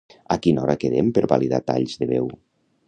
A 0.35 0.37
quina 0.45 0.63
hora 0.63 0.77
quedem 0.83 1.11
per 1.19 1.23
validar 1.35 1.61
talls 1.69 2.03
de 2.03 2.09
veu? 2.15 2.33